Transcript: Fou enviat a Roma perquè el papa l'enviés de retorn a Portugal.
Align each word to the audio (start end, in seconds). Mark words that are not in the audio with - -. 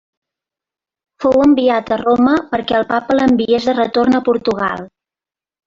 Fou 1.25 1.43
enviat 1.43 1.91
a 1.91 1.99
Roma 2.03 2.35
perquè 2.55 2.79
el 2.81 2.89
papa 2.95 3.19
l'enviés 3.21 3.71
de 3.71 3.79
retorn 3.83 4.21
a 4.21 4.25
Portugal. 4.33 4.85